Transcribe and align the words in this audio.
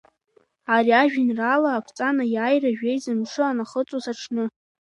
Ари 0.75 0.91
ажәеинраала 1.01 1.69
аԥҵан 1.73 2.17
Аиааира 2.23 2.71
жәеиза 2.77 3.13
мшы 3.19 3.43
анахыҵуаз 3.47 4.05
аҽны. 4.11 4.43